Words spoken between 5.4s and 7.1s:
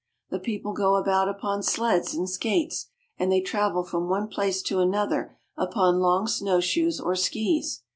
upon long snowshoes